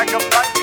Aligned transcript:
like 0.00 0.14
a 0.14 0.30
button. 0.30 0.59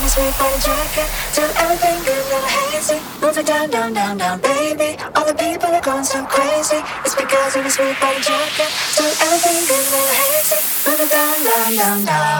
Your 0.00 0.08
sweet 0.08 0.34
body 0.38 0.58
jacket. 0.60 1.08
Do 1.34 1.42
everything 1.62 1.98
good, 2.04 2.24
little 2.28 2.52
hazy. 2.56 2.98
Move 3.20 3.38
it 3.38 3.46
down, 3.46 3.70
down, 3.70 3.92
down, 3.94 4.18
down, 4.18 4.40
baby. 4.40 4.98
All 5.14 5.24
the 5.24 5.34
people 5.34 5.70
are 5.70 5.80
going 5.80 6.04
so 6.04 6.24
crazy. 6.24 6.80
It's 7.04 7.14
because 7.14 7.56
of 7.56 7.62
your 7.62 7.70
sweet 7.70 7.96
body 8.00 8.20
jacket. 8.20 8.70
Do 8.96 9.04
everything 9.24 9.60
good, 9.70 9.86
little 9.92 10.16
hazy. 10.20 10.58
Move 10.86 11.00
it 11.00 11.10
down, 11.10 11.38
down, 11.44 11.76
down, 11.76 12.04
down. 12.04 12.35